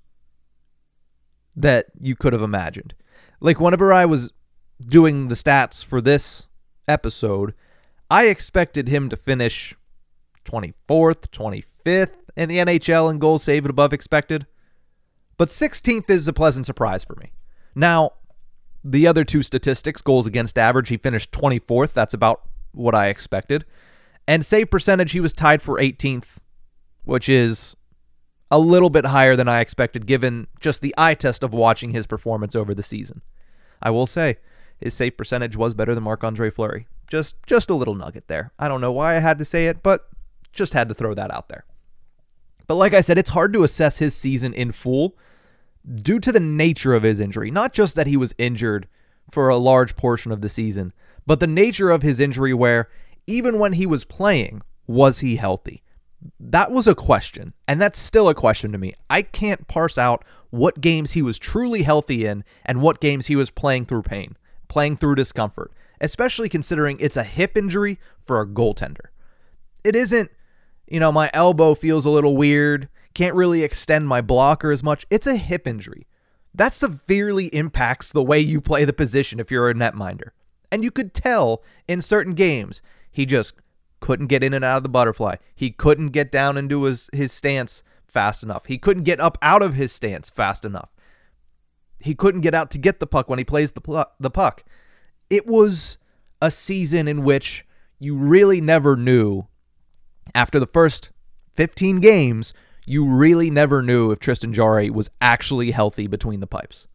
that 1.56 1.86
you 2.02 2.18
could 2.18 2.34
have 2.34 2.42
imagined. 2.42 2.94
Like, 3.40 3.62
whenever 3.62 3.94
I 3.94 4.04
was 4.04 4.34
doing 4.86 5.28
the 5.28 5.36
stats 5.36 5.86
for 5.86 6.02
this 6.02 6.48
episode, 6.86 7.54
I 8.14 8.26
expected 8.26 8.90
him 8.90 9.10
to 9.10 9.18
finish 9.18 9.74
24th, 10.46 11.30
25th 11.32 12.12
in 12.38 12.48
the 12.48 12.58
NHL 12.58 13.10
in 13.10 13.18
goals 13.18 13.42
saved 13.42 13.68
above 13.68 13.92
expected. 13.92 14.46
But 15.36 15.50
16th 15.50 16.08
is 16.12 16.28
a 16.28 16.32
pleasant 16.32 16.68
surprise 16.68 17.04
for 17.04 17.16
me. 17.16 17.32
Now, 17.74 18.12
the 18.84 19.08
other 19.08 19.24
two 19.24 19.42
statistics, 19.42 20.00
goals 20.00 20.28
against 20.28 20.60
average, 20.60 20.90
he 20.90 20.98
finished 20.98 21.32
24th. 21.32 21.94
That's 21.94 22.14
about 22.14 22.44
what 22.72 22.94
I 22.94 23.08
expected. 23.08 23.66
And 24.28 24.46
save 24.46 24.70
percentage, 24.70 25.14
he 25.14 25.20
was 25.20 25.34
tied 25.34 25.64
for 25.64 25.80
18th, 25.80 26.36
which 27.06 27.28
is 27.28 27.76
a 28.52 28.60
little 28.60 28.92
bit 28.92 29.08
higher 29.08 29.36
than 29.36 29.48
I 29.48 29.60
expected 29.60 30.06
given 30.06 30.46
just 30.60 30.82
the 30.82 30.94
eye 31.00 31.16
test 31.16 31.42
of 31.42 31.52
watching 31.52 31.94
his 31.94 32.06
performance 32.06 32.56
over 32.56 32.76
the 32.76 32.84
season. 32.84 33.24
I 33.82 33.90
will 33.90 34.06
say, 34.06 34.38
his 34.80 34.94
save 34.94 35.18
percentage 35.18 35.58
was 35.58 35.74
better 35.74 35.96
than 35.96 36.04
Marc-Andre 36.04 36.52
Fleury. 36.52 36.86
Just 37.14 37.36
just 37.46 37.70
a 37.70 37.76
little 37.76 37.94
nugget 37.94 38.28
there. 38.28 38.54
I 38.58 38.68
don't 38.68 38.82
know 38.82 38.92
why 38.92 39.16
I 39.16 39.20
had 39.20 39.38
to 39.38 39.46
say 39.46 39.68
it, 39.68 39.84
but 39.84 40.10
just 40.52 40.74
had 40.74 40.88
to 40.88 40.96
throw 40.96 41.14
that 41.14 41.30
out 41.30 41.48
there. 41.48 41.64
But 42.66 42.74
like 42.74 42.96
I 42.96 43.02
said, 43.02 43.20
it's 43.20 43.30
hard 43.30 43.54
to 43.54 43.64
assess 43.64 44.00
his 44.00 44.16
season 44.16 44.52
in 44.52 44.72
full 44.72 45.16
due 45.94 46.20
to 46.20 46.32
the 46.32 46.40
nature 46.40 46.96
of 46.96 47.04
his 47.04 47.20
injury. 47.20 47.52
Not 47.52 47.72
just 47.72 47.94
that 47.94 48.08
he 48.08 48.18
was 48.18 48.34
injured 48.40 48.88
for 49.30 49.48
a 49.48 49.58
large 49.58 49.96
portion 49.96 50.32
of 50.32 50.42
the 50.42 50.50
season, 50.50 50.92
but 51.28 51.40
the 51.40 51.46
nature 51.46 51.92
of 51.92 52.02
his 52.02 52.20
injury 52.20 52.52
where 52.52 52.90
even 53.28 53.60
when 53.60 53.74
he 53.74 53.86
was 53.86 54.06
playing, 54.06 54.64
was 54.88 55.20
he 55.20 55.36
healthy? 55.36 55.84
That 56.40 56.72
was 56.72 56.88
a 56.88 56.96
question, 56.96 57.54
and 57.68 57.80
that's 57.80 58.00
still 58.00 58.28
a 58.28 58.34
question 58.34 58.72
to 58.72 58.80
me. 58.80 58.96
I 59.08 59.22
can't 59.22 59.68
parse 59.68 60.00
out 60.00 60.26
what 60.50 60.82
games 60.82 61.12
he 61.12 61.22
was 61.22 61.38
truly 61.38 61.84
healthy 61.84 62.26
in 62.26 62.44
and 62.66 62.82
what 62.82 63.00
games 63.00 63.28
he 63.28 63.36
was 63.36 63.52
playing 63.52 63.86
through 63.86 64.02
pain, 64.02 64.36
playing 64.68 64.98
through 64.98 65.14
discomfort, 65.14 65.72
especially 66.04 66.50
considering 66.50 66.98
it's 67.00 67.18
a 67.18 67.24
hip 67.24 67.58
injury 67.58 68.00
for 68.24 68.40
a 68.40 68.48
goaltender. 68.48 69.08
It 69.84 69.96
isn't 69.96 70.30
you 70.88 71.00
know, 71.00 71.12
my 71.12 71.30
elbow 71.34 71.76
feels 71.76 72.06
a 72.06 72.10
little 72.10 72.36
weird, 72.36 72.90
can't 73.14 73.36
really 73.36 73.64
extend 73.64 74.08
my 74.08 74.22
blocker 74.22 74.72
as 74.72 74.84
much. 74.84 75.06
It's 75.10 75.28
a 75.28 75.38
hip 75.38 75.68
injury. 75.68 76.08
That 76.54 76.76
severely 76.76 77.48
impacts 77.48 78.12
the 78.12 78.24
way 78.24 78.40
you 78.40 78.62
play 78.62 78.86
the 78.86 78.94
position 78.94 79.40
if 79.40 79.50
you're 79.50 79.70
a 79.70 79.74
netminder. 79.74 80.30
And 80.72 80.84
you 80.84 80.92
could 80.92 81.14
tell 81.14 81.64
in 81.88 82.02
certain 82.02 82.34
games, 82.34 82.82
he 83.12 83.26
just 83.26 83.54
couldn't 84.02 84.28
get 84.28 84.44
in 84.44 84.54
and 84.54 84.66
out 84.66 84.78
of 84.78 84.84
the 84.84 84.90
butterfly. 84.90 85.38
He 85.56 85.72
couldn't 85.72 86.10
get 86.10 86.32
down 86.32 86.58
into 86.58 86.84
his, 86.84 87.10
his 87.14 87.32
stance 87.32 87.84
fast 88.06 88.44
enough. 88.44 88.66
He 88.66 88.78
couldn't 88.78 89.04
get 89.04 89.20
up 89.20 89.38
out 89.42 89.62
of 89.62 89.76
his 89.76 89.92
stance 89.92 90.30
fast 90.30 90.66
enough. 90.66 90.90
He 92.02 92.14
couldn't 92.14 92.42
get 92.42 92.54
out 92.54 92.70
to 92.72 92.78
get 92.78 93.00
the 93.00 93.08
puck 93.08 93.30
when 93.30 93.40
he 93.40 93.46
plays 93.46 93.72
the, 93.72 93.82
pl- 93.82 94.12
the 94.20 94.30
puck. 94.30 94.64
It 95.34 95.48
was 95.48 95.98
a 96.44 96.52
season 96.52 97.08
in 97.08 97.24
which 97.24 97.66
you 97.98 98.16
really 98.16 98.62
never 98.62 98.96
knew 98.96 99.48
after 100.36 100.60
the 100.60 100.68
first 100.68 101.10
15 101.56 102.02
games, 102.02 102.54
you 102.86 103.04
really 103.04 103.50
never 103.50 103.82
knew 103.82 104.12
if 104.12 104.20
Tristan 104.20 104.54
Jarry 104.54 104.92
was 104.92 105.10
actually 105.20 105.72
healthy 105.72 106.06
between 106.06 106.40
the 106.40 106.46
pipes. 106.46 106.88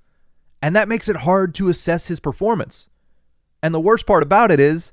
And 0.62 0.76
that 0.76 0.86
makes 0.86 1.08
it 1.08 1.16
hard 1.16 1.52
to 1.56 1.68
assess 1.68 2.06
his 2.06 2.20
performance. 2.20 2.88
And 3.60 3.74
the 3.74 3.80
worst 3.80 4.06
part 4.06 4.22
about 4.22 4.52
it 4.52 4.60
is 4.60 4.92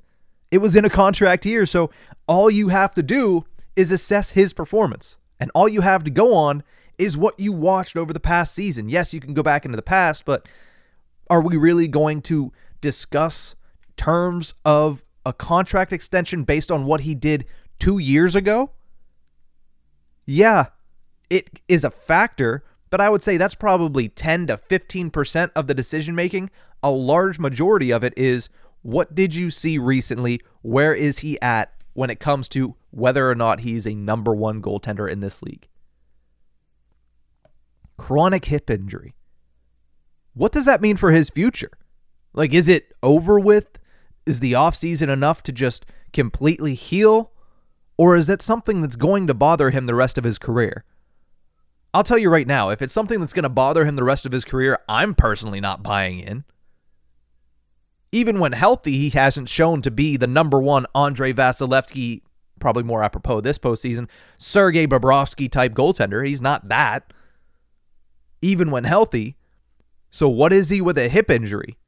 it 0.50 0.58
was 0.58 0.74
in 0.74 0.84
a 0.84 0.90
contract 0.90 1.46
year. 1.46 1.66
So 1.66 1.92
all 2.26 2.50
you 2.50 2.70
have 2.70 2.96
to 2.96 3.02
do 3.02 3.44
is 3.76 3.92
assess 3.92 4.30
his 4.30 4.52
performance. 4.52 5.18
And 5.38 5.52
all 5.54 5.68
you 5.68 5.82
have 5.82 6.02
to 6.02 6.10
go 6.10 6.34
on 6.34 6.64
is 6.98 7.16
what 7.16 7.38
you 7.38 7.52
watched 7.52 7.96
over 7.96 8.12
the 8.12 8.18
past 8.18 8.56
season. 8.56 8.88
Yes, 8.88 9.14
you 9.14 9.20
can 9.20 9.34
go 9.34 9.44
back 9.44 9.64
into 9.64 9.76
the 9.76 9.82
past, 9.82 10.24
but 10.24 10.48
are 11.30 11.40
we 11.40 11.56
really 11.56 11.86
going 11.86 12.22
to 12.22 12.52
discuss 12.80 13.54
terms 13.96 14.54
of 14.64 15.04
a 15.24 15.32
contract 15.32 15.92
extension 15.92 16.44
based 16.44 16.70
on 16.70 16.84
what 16.84 17.00
he 17.00 17.14
did 17.14 17.44
two 17.78 17.98
years 17.98 18.36
ago? 18.36 18.70
Yeah, 20.24 20.66
it 21.30 21.60
is 21.68 21.84
a 21.84 21.90
factor, 21.90 22.64
but 22.90 23.00
I 23.00 23.08
would 23.08 23.22
say 23.22 23.36
that's 23.36 23.54
probably 23.54 24.08
10 24.08 24.48
to 24.48 24.56
15% 24.56 25.50
of 25.54 25.66
the 25.66 25.74
decision 25.74 26.14
making. 26.14 26.50
A 26.82 26.90
large 26.90 27.38
majority 27.38 27.90
of 27.90 28.04
it 28.04 28.14
is 28.16 28.48
what 28.82 29.14
did 29.14 29.34
you 29.34 29.50
see 29.50 29.78
recently? 29.78 30.40
Where 30.62 30.94
is 30.94 31.18
he 31.18 31.40
at 31.40 31.72
when 31.94 32.10
it 32.10 32.20
comes 32.20 32.48
to 32.50 32.76
whether 32.90 33.28
or 33.28 33.34
not 33.34 33.60
he's 33.60 33.86
a 33.86 33.94
number 33.94 34.34
one 34.34 34.62
goaltender 34.62 35.10
in 35.10 35.20
this 35.20 35.42
league? 35.42 35.68
Chronic 37.96 38.44
hip 38.44 38.70
injury. 38.70 39.16
What 40.34 40.52
does 40.52 40.66
that 40.66 40.82
mean 40.82 40.96
for 40.96 41.12
his 41.12 41.30
future? 41.30 41.72
Like, 42.36 42.52
is 42.52 42.68
it 42.68 42.92
over 43.02 43.40
with? 43.40 43.78
Is 44.26 44.40
the 44.40 44.52
offseason 44.52 45.08
enough 45.08 45.42
to 45.44 45.52
just 45.52 45.86
completely 46.12 46.74
heal? 46.74 47.32
Or 47.98 48.14
is 48.14 48.28
it 48.28 48.42
something 48.42 48.82
that's 48.82 48.96
going 48.96 49.26
to 49.26 49.34
bother 49.34 49.70
him 49.70 49.86
the 49.86 49.94
rest 49.94 50.18
of 50.18 50.24
his 50.24 50.38
career? 50.38 50.84
I'll 51.94 52.04
tell 52.04 52.18
you 52.18 52.28
right 52.28 52.46
now, 52.46 52.68
if 52.68 52.82
it's 52.82 52.92
something 52.92 53.20
that's 53.20 53.32
going 53.32 53.44
to 53.44 53.48
bother 53.48 53.86
him 53.86 53.96
the 53.96 54.04
rest 54.04 54.26
of 54.26 54.32
his 54.32 54.44
career, 54.44 54.78
I'm 54.86 55.14
personally 55.14 55.60
not 55.60 55.82
buying 55.82 56.20
in. 56.20 56.44
Even 58.12 58.38
when 58.38 58.52
healthy, 58.52 58.98
he 58.98 59.10
hasn't 59.10 59.48
shown 59.48 59.80
to 59.82 59.90
be 59.90 60.18
the 60.18 60.26
number 60.26 60.60
one 60.60 60.84
Andrei 60.94 61.32
Vasilevskiy, 61.32 62.20
probably 62.60 62.82
more 62.82 63.02
apropos 63.02 63.40
this 63.40 63.58
postseason, 63.58 64.08
Sergei 64.36 64.86
Bobrovsky 64.86 65.50
type 65.50 65.72
goaltender. 65.72 66.26
He's 66.26 66.42
not 66.42 66.68
that. 66.68 67.14
Even 68.42 68.70
when 68.70 68.84
healthy. 68.84 69.36
So, 70.10 70.28
what 70.28 70.52
is 70.52 70.68
he 70.68 70.82
with 70.82 70.98
a 70.98 71.08
hip 71.08 71.30
injury? 71.30 71.78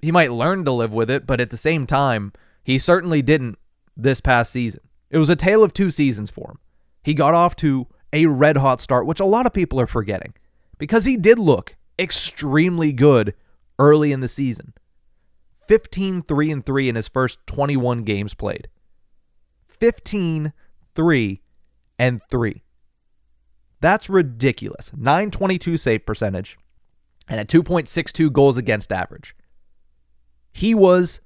He 0.00 0.12
might 0.12 0.32
learn 0.32 0.64
to 0.64 0.72
live 0.72 0.92
with 0.92 1.10
it, 1.10 1.26
but 1.26 1.40
at 1.40 1.50
the 1.50 1.56
same 1.56 1.86
time, 1.86 2.32
he 2.62 2.78
certainly 2.78 3.22
didn't 3.22 3.58
this 3.96 4.20
past 4.20 4.52
season. 4.52 4.80
It 5.10 5.18
was 5.18 5.28
a 5.28 5.36
tale 5.36 5.62
of 5.62 5.74
two 5.74 5.90
seasons 5.90 6.30
for 6.30 6.52
him. 6.52 6.58
He 7.02 7.14
got 7.14 7.34
off 7.34 7.56
to 7.56 7.86
a 8.12 8.26
red 8.26 8.56
hot 8.56 8.80
start, 8.80 9.06
which 9.06 9.20
a 9.20 9.24
lot 9.24 9.46
of 9.46 9.52
people 9.52 9.80
are 9.80 9.86
forgetting 9.86 10.34
because 10.78 11.04
he 11.04 11.16
did 11.16 11.38
look 11.38 11.76
extremely 11.98 12.92
good 12.92 13.34
early 13.78 14.12
in 14.12 14.20
the 14.20 14.28
season. 14.28 14.72
15 15.66 16.22
3 16.22 16.50
and 16.50 16.66
3 16.66 16.88
in 16.88 16.94
his 16.96 17.08
first 17.08 17.38
21 17.46 18.02
games 18.02 18.34
played. 18.34 18.68
15 19.68 20.52
3 20.94 21.42
and 21.98 22.20
3. 22.30 22.62
That's 23.80 24.10
ridiculous. 24.10 24.90
922 24.96 25.76
save 25.76 26.04
percentage 26.04 26.58
and 27.28 27.40
a 27.40 27.44
2.62 27.44 28.32
goals 28.32 28.56
against 28.56 28.92
average. 28.92 29.34
He 30.52 30.74
was 30.74 31.20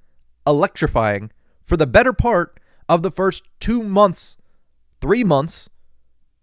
electrifying 0.45 1.31
for 1.61 1.77
the 1.77 1.87
better 1.87 2.13
part 2.13 2.59
of 2.87 3.01
the 3.01 3.11
first 3.11 3.43
2 3.59 3.81
months, 3.83 4.37
3 5.01 5.23
months 5.23 5.69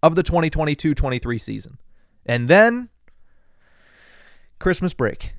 of 0.01 0.15
the 0.15 0.23
2022 0.23 0.93
23 0.93 1.37
season. 1.37 1.77
And 2.25 2.47
then 2.47 2.89
Christmas 4.59 4.93
break. 4.93 5.33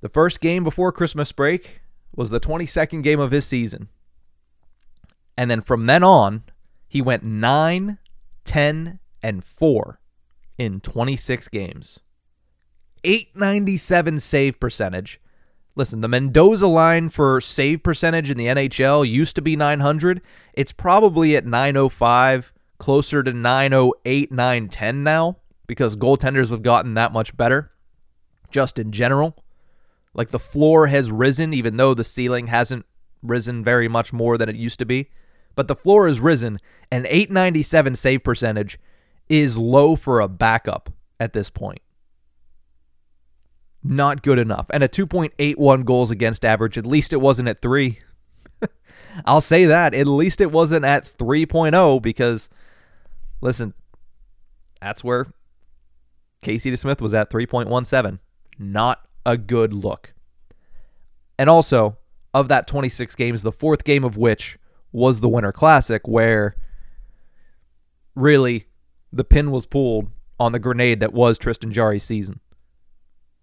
The 0.00 0.08
first 0.08 0.40
game 0.40 0.62
before 0.62 0.92
Christmas 0.92 1.32
break 1.32 1.80
was 2.14 2.30
the 2.30 2.40
22nd 2.40 3.02
game 3.02 3.20
of 3.20 3.32
his 3.32 3.44
season. 3.44 3.88
And 5.36 5.50
then 5.50 5.60
from 5.60 5.86
then 5.86 6.02
on, 6.02 6.44
he 6.88 7.02
went 7.02 7.22
9, 7.22 7.98
10, 8.44 8.98
and 9.22 9.44
4 9.44 10.00
in 10.56 10.80
26 10.80 11.48
games. 11.48 12.00
897 13.04 14.18
save 14.18 14.58
percentage. 14.58 15.20
Listen, 15.78 16.00
the 16.00 16.08
Mendoza 16.08 16.66
line 16.66 17.08
for 17.08 17.40
save 17.40 17.84
percentage 17.84 18.32
in 18.32 18.36
the 18.36 18.46
NHL 18.46 19.08
used 19.08 19.36
to 19.36 19.40
be 19.40 19.54
900. 19.54 20.20
It's 20.52 20.72
probably 20.72 21.36
at 21.36 21.46
905 21.46 22.52
closer 22.78 23.22
to 23.22 23.32
908, 23.32 24.32
910 24.32 25.04
now 25.04 25.36
because 25.68 25.94
goaltenders 25.94 26.50
have 26.50 26.64
gotten 26.64 26.94
that 26.94 27.12
much 27.12 27.36
better 27.36 27.70
just 28.50 28.80
in 28.80 28.90
general. 28.90 29.44
Like 30.14 30.30
the 30.30 30.40
floor 30.40 30.88
has 30.88 31.12
risen, 31.12 31.54
even 31.54 31.76
though 31.76 31.94
the 31.94 32.02
ceiling 32.02 32.48
hasn't 32.48 32.84
risen 33.22 33.62
very 33.62 33.86
much 33.86 34.12
more 34.12 34.36
than 34.36 34.48
it 34.48 34.56
used 34.56 34.80
to 34.80 34.84
be. 34.84 35.10
But 35.54 35.68
the 35.68 35.76
floor 35.76 36.08
has 36.08 36.18
risen, 36.18 36.58
and 36.90 37.06
897 37.06 37.94
save 37.94 38.24
percentage 38.24 38.80
is 39.28 39.56
low 39.56 39.94
for 39.94 40.18
a 40.18 40.26
backup 40.26 40.90
at 41.20 41.34
this 41.34 41.50
point. 41.50 41.82
Not 43.82 44.22
good 44.22 44.38
enough. 44.38 44.66
And 44.70 44.82
a 44.82 44.88
2.81 44.88 45.84
goals 45.84 46.10
against 46.10 46.44
average, 46.44 46.76
at 46.76 46.86
least 46.86 47.12
it 47.12 47.20
wasn't 47.20 47.48
at 47.48 47.62
3. 47.62 47.98
I'll 49.24 49.40
say 49.40 49.66
that. 49.66 49.94
At 49.94 50.06
least 50.06 50.40
it 50.40 50.50
wasn't 50.50 50.84
at 50.84 51.04
3.0 51.04 52.02
because 52.02 52.48
Listen, 53.40 53.74
that's 54.80 55.04
where 55.04 55.26
Casey 56.42 56.70
DeSmith 56.70 57.00
was 57.00 57.14
at 57.14 57.30
3.17. 57.30 58.18
Not 58.58 59.00
a 59.24 59.36
good 59.36 59.72
look. 59.72 60.14
And 61.38 61.48
also, 61.48 61.98
of 62.34 62.48
that 62.48 62.66
26 62.66 63.14
games, 63.14 63.42
the 63.42 63.52
fourth 63.52 63.84
game 63.84 64.04
of 64.04 64.16
which 64.16 64.58
was 64.90 65.20
the 65.20 65.28
Winter 65.28 65.52
Classic, 65.52 66.06
where 66.08 66.56
really 68.14 68.66
the 69.12 69.24
pin 69.24 69.50
was 69.50 69.66
pulled 69.66 70.10
on 70.40 70.52
the 70.52 70.58
grenade 70.58 71.00
that 71.00 71.12
was 71.12 71.38
Tristan 71.38 71.72
Jarry's 71.72 72.04
season. 72.04 72.40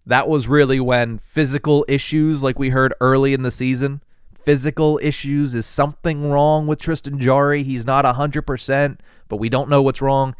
That 0.06 0.28
was 0.28 0.46
really 0.46 0.78
when 0.78 1.18
physical 1.18 1.84
issues, 1.88 2.42
like 2.42 2.58
we 2.58 2.70
heard 2.70 2.94
early 3.00 3.34
in 3.34 3.42
the 3.42 3.50
season, 3.50 4.02
physical 4.44 5.00
issues. 5.02 5.54
Is 5.54 5.66
something 5.66 6.30
wrong 6.30 6.68
with 6.68 6.78
Tristan 6.78 7.18
Jarry? 7.18 7.64
He's 7.64 7.84
not 7.84 8.04
100%, 8.04 8.98
but 9.28 9.36
we 9.36 9.48
don't 9.48 9.68
know 9.68 9.82
what's 9.82 10.00
wrong. 10.00 10.36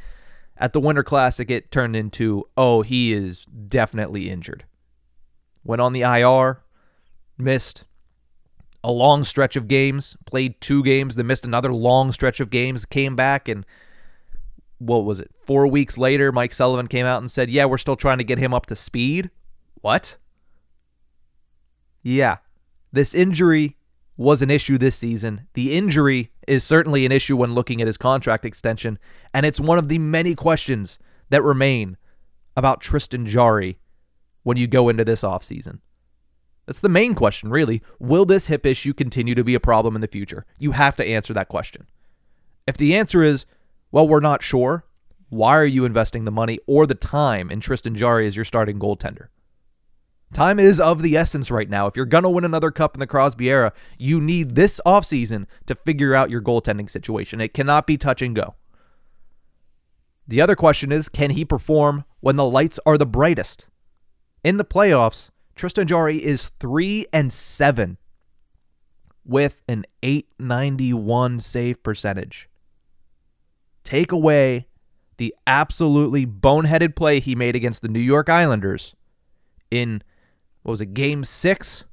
At 0.56 0.72
the 0.72 0.80
Winter 0.80 1.02
Classic, 1.02 1.50
it 1.50 1.70
turned 1.70 1.96
into, 1.96 2.44
oh, 2.56 2.82
he 2.82 3.12
is 3.12 3.44
definitely 3.44 4.30
injured. 4.30 4.64
Went 5.64 5.82
on 5.82 5.92
the 5.92 6.02
IR, 6.02 6.62
missed 7.36 7.84
a 8.84 8.92
long 8.92 9.24
stretch 9.24 9.56
of 9.56 9.66
games, 9.66 10.16
played 10.26 10.60
two 10.60 10.84
games, 10.84 11.16
then 11.16 11.26
missed 11.26 11.44
another 11.44 11.74
long 11.74 12.12
stretch 12.12 12.38
of 12.38 12.50
games, 12.50 12.86
came 12.86 13.16
back, 13.16 13.48
and 13.48 13.66
what 14.78 15.04
was 15.04 15.18
it? 15.18 15.32
Four 15.44 15.66
weeks 15.66 15.98
later, 15.98 16.30
Mike 16.30 16.52
Sullivan 16.52 16.86
came 16.86 17.04
out 17.04 17.20
and 17.20 17.30
said, 17.30 17.50
yeah, 17.50 17.64
we're 17.64 17.78
still 17.78 17.96
trying 17.96 18.18
to 18.18 18.24
get 18.24 18.38
him 18.38 18.54
up 18.54 18.66
to 18.66 18.76
speed. 18.76 19.30
What? 19.80 20.16
Yeah. 22.02 22.38
This 22.92 23.14
injury 23.14 23.76
was 24.16 24.42
an 24.42 24.50
issue 24.50 24.78
this 24.78 24.96
season. 24.96 25.46
The 25.54 25.74
injury 25.74 26.30
is 26.48 26.64
certainly 26.64 27.04
an 27.04 27.12
issue 27.12 27.36
when 27.36 27.54
looking 27.54 27.80
at 27.80 27.86
his 27.86 27.98
contract 27.98 28.44
extension, 28.44 28.98
and 29.34 29.44
it's 29.44 29.60
one 29.60 29.78
of 29.78 29.88
the 29.88 29.98
many 29.98 30.34
questions 30.34 30.98
that 31.28 31.42
remain 31.42 31.96
about 32.56 32.80
Tristan 32.80 33.26
Jarry 33.26 33.78
when 34.42 34.56
you 34.56 34.66
go 34.66 34.88
into 34.88 35.04
this 35.04 35.22
offseason. 35.22 35.80
That's 36.66 36.80
the 36.80 36.88
main 36.88 37.14
question, 37.14 37.50
really. 37.50 37.82
Will 37.98 38.24
this 38.24 38.48
hip 38.48 38.66
issue 38.66 38.92
continue 38.92 39.34
to 39.34 39.44
be 39.44 39.54
a 39.54 39.60
problem 39.60 39.94
in 39.94 40.00
the 40.00 40.08
future? 40.08 40.46
You 40.58 40.72
have 40.72 40.96
to 40.96 41.04
answer 41.04 41.32
that 41.34 41.48
question. 41.48 41.86
If 42.66 42.76
the 42.76 42.96
answer 42.96 43.22
is, 43.22 43.46
well, 43.92 44.08
we're 44.08 44.20
not 44.20 44.42
sure, 44.42 44.84
why 45.28 45.56
are 45.56 45.66
you 45.66 45.84
investing 45.84 46.24
the 46.24 46.30
money 46.30 46.58
or 46.66 46.86
the 46.86 46.94
time 46.94 47.50
in 47.50 47.60
Tristan 47.60 47.94
Jarry 47.94 48.26
as 48.26 48.34
your 48.34 48.44
starting 48.44 48.78
goaltender? 48.78 49.28
Time 50.32 50.58
is 50.58 50.80
of 50.80 51.02
the 51.02 51.16
essence 51.16 51.50
right 51.50 51.68
now. 51.68 51.86
If 51.86 51.96
you're 51.96 52.04
going 52.04 52.24
to 52.24 52.28
win 52.28 52.44
another 52.44 52.70
cup 52.70 52.94
in 52.94 53.00
the 53.00 53.06
Crosby 53.06 53.48
era, 53.48 53.72
you 53.98 54.20
need 54.20 54.54
this 54.54 54.80
offseason 54.84 55.46
to 55.66 55.74
figure 55.74 56.14
out 56.14 56.30
your 56.30 56.42
goaltending 56.42 56.90
situation. 56.90 57.40
It 57.40 57.54
cannot 57.54 57.86
be 57.86 57.96
touch 57.96 58.22
and 58.22 58.34
go. 58.34 58.54
The 60.28 60.40
other 60.40 60.56
question 60.56 60.90
is 60.90 61.08
can 61.08 61.30
he 61.30 61.44
perform 61.44 62.04
when 62.20 62.36
the 62.36 62.44
lights 62.44 62.80
are 62.84 62.98
the 62.98 63.06
brightest? 63.06 63.68
In 64.42 64.56
the 64.56 64.64
playoffs, 64.64 65.30
Tristan 65.54 65.86
Jarry 65.86 66.22
is 66.22 66.50
3 66.60 67.06
and 67.12 67.32
7 67.32 67.96
with 69.24 69.62
an 69.68 69.86
891 70.02 71.38
save 71.38 71.82
percentage. 71.82 72.48
Take 73.84 74.12
away 74.12 74.66
the 75.16 75.34
absolutely 75.46 76.26
boneheaded 76.26 76.94
play 76.94 77.20
he 77.20 77.34
made 77.34 77.56
against 77.56 77.82
the 77.82 77.88
New 77.88 78.00
York 78.00 78.28
Islanders 78.28 78.94
in 79.70 80.02
what 80.66 80.72
was 80.72 80.80
it, 80.80 80.94
game 80.94 81.22
six 81.22 81.84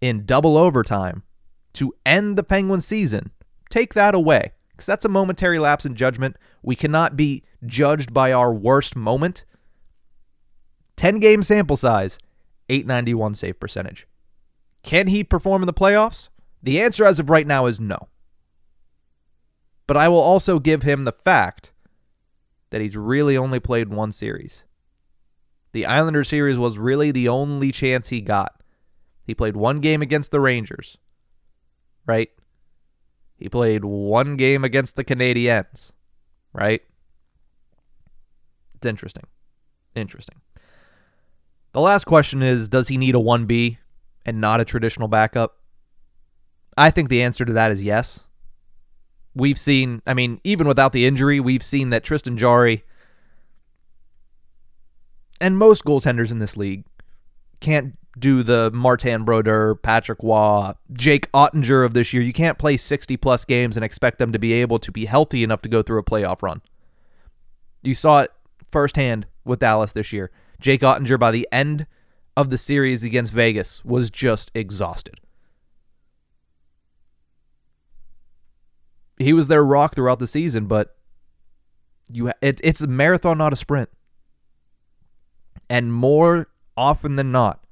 in 0.00 0.24
double 0.24 0.56
overtime 0.56 1.24
to 1.72 1.92
end 2.06 2.38
the 2.38 2.44
Penguins 2.44 2.86
season. 2.86 3.32
Take 3.70 3.92
that 3.94 4.14
away 4.14 4.52
because 4.70 4.86
that's 4.86 5.04
a 5.04 5.08
momentary 5.08 5.58
lapse 5.58 5.84
in 5.84 5.96
judgment. 5.96 6.36
We 6.62 6.76
cannot 6.76 7.16
be 7.16 7.42
judged 7.66 8.14
by 8.14 8.30
our 8.30 8.54
worst 8.54 8.94
moment. 8.94 9.44
10 10.94 11.18
game 11.18 11.42
sample 11.42 11.76
size, 11.76 12.20
891 12.68 13.34
save 13.34 13.58
percentage. 13.58 14.06
Can 14.84 15.08
he 15.08 15.24
perform 15.24 15.60
in 15.60 15.66
the 15.66 15.72
playoffs? 15.72 16.28
The 16.62 16.80
answer 16.80 17.04
as 17.04 17.18
of 17.18 17.30
right 17.30 17.48
now 17.48 17.66
is 17.66 17.80
no. 17.80 18.06
But 19.88 19.96
I 19.96 20.06
will 20.06 20.20
also 20.20 20.60
give 20.60 20.84
him 20.84 21.02
the 21.02 21.10
fact 21.10 21.72
that 22.70 22.80
he's 22.80 22.96
really 22.96 23.36
only 23.36 23.58
played 23.58 23.88
one 23.88 24.12
series. 24.12 24.62
The 25.72 25.86
Islander 25.86 26.24
series 26.24 26.58
was 26.58 26.78
really 26.78 27.10
the 27.10 27.28
only 27.28 27.72
chance 27.72 28.08
he 28.08 28.20
got. 28.20 28.60
He 29.24 29.34
played 29.34 29.56
one 29.56 29.80
game 29.80 30.02
against 30.02 30.32
the 30.32 30.40
Rangers, 30.40 30.98
right? 32.06 32.30
He 33.36 33.48
played 33.48 33.84
one 33.84 34.36
game 34.36 34.64
against 34.64 34.96
the 34.96 35.04
Canadiens, 35.04 35.92
right? 36.52 36.82
It's 38.74 38.86
interesting. 38.86 39.24
Interesting. 39.94 40.40
The 41.72 41.80
last 41.80 42.04
question 42.04 42.42
is 42.42 42.68
Does 42.68 42.88
he 42.88 42.96
need 42.96 43.14
a 43.14 43.18
1B 43.18 43.78
and 44.26 44.40
not 44.40 44.60
a 44.60 44.64
traditional 44.64 45.08
backup? 45.08 45.56
I 46.76 46.90
think 46.90 47.08
the 47.08 47.22
answer 47.22 47.44
to 47.44 47.52
that 47.52 47.70
is 47.70 47.82
yes. 47.82 48.20
We've 49.34 49.58
seen, 49.58 50.02
I 50.06 50.14
mean, 50.14 50.40
even 50.42 50.66
without 50.66 50.92
the 50.92 51.06
injury, 51.06 51.38
we've 51.38 51.62
seen 51.62 51.90
that 51.90 52.02
Tristan 52.02 52.36
Jarry 52.36 52.84
and 55.40 55.56
most 55.56 55.84
goaltenders 55.84 56.30
in 56.30 56.38
this 56.38 56.56
league 56.56 56.84
can't 57.60 57.96
do 58.18 58.42
the 58.42 58.70
Martin 58.72 59.24
Brodeur, 59.24 59.74
Patrick 59.76 60.18
Roy, 60.22 60.72
Jake 60.92 61.30
Oettinger 61.32 61.84
of 61.84 61.94
this 61.94 62.12
year. 62.12 62.22
You 62.22 62.32
can't 62.32 62.58
play 62.58 62.76
60 62.76 63.16
plus 63.16 63.44
games 63.44 63.76
and 63.76 63.84
expect 63.84 64.18
them 64.18 64.32
to 64.32 64.38
be 64.38 64.52
able 64.52 64.78
to 64.80 64.92
be 64.92 65.06
healthy 65.06 65.44
enough 65.44 65.62
to 65.62 65.68
go 65.68 65.82
through 65.82 66.00
a 66.00 66.04
playoff 66.04 66.42
run. 66.42 66.60
You 67.82 67.94
saw 67.94 68.20
it 68.20 68.32
firsthand 68.70 69.26
with 69.44 69.60
Dallas 69.60 69.92
this 69.92 70.12
year. 70.12 70.30
Jake 70.60 70.82
Oettinger, 70.82 71.18
by 71.18 71.30
the 71.30 71.48
end 71.50 71.86
of 72.36 72.50
the 72.50 72.58
series 72.58 73.02
against 73.02 73.32
Vegas, 73.32 73.84
was 73.84 74.10
just 74.10 74.50
exhausted. 74.54 75.20
He 79.18 79.32
was 79.32 79.48
their 79.48 79.64
rock 79.64 79.94
throughout 79.94 80.18
the 80.18 80.26
season, 80.26 80.66
but 80.66 80.96
you 82.08 82.32
it, 82.40 82.60
it's 82.64 82.80
a 82.80 82.86
marathon, 82.86 83.38
not 83.38 83.52
a 83.52 83.56
sprint. 83.56 83.90
And 85.70 85.94
more 85.94 86.48
often 86.76 87.14
than 87.14 87.30
not, 87.30 87.64